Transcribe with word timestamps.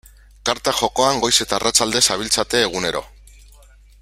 Karta 0.49 0.71
jokoan 0.77 1.21
goiz 1.25 1.31
eta 1.45 1.57
arratsalde 1.59 2.03
zabiltzate 2.11 2.65
egunero. 2.71 3.05